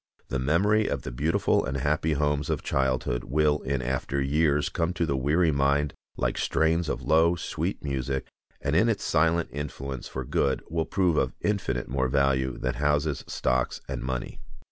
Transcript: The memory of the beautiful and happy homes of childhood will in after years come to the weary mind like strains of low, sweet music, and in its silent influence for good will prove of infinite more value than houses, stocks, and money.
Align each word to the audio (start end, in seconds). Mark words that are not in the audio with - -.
The 0.29 0.39
memory 0.39 0.87
of 0.87 1.03
the 1.03 1.11
beautiful 1.11 1.63
and 1.63 1.77
happy 1.77 2.13
homes 2.13 2.49
of 2.49 2.63
childhood 2.63 3.25
will 3.25 3.59
in 3.61 3.83
after 3.83 4.19
years 4.19 4.67
come 4.67 4.93
to 4.93 5.05
the 5.05 5.15
weary 5.15 5.51
mind 5.51 5.93
like 6.17 6.39
strains 6.39 6.89
of 6.89 7.03
low, 7.03 7.35
sweet 7.35 7.83
music, 7.83 8.25
and 8.59 8.75
in 8.75 8.89
its 8.89 9.03
silent 9.03 9.49
influence 9.53 10.07
for 10.07 10.25
good 10.25 10.63
will 10.67 10.85
prove 10.85 11.17
of 11.17 11.35
infinite 11.41 11.87
more 11.87 12.07
value 12.07 12.57
than 12.57 12.73
houses, 12.73 13.23
stocks, 13.27 13.79
and 13.87 14.01
money. 14.01 14.39